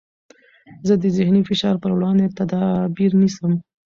[0.87, 3.51] زه د ذهني فشار پر وړاندې تدابیر نیسم.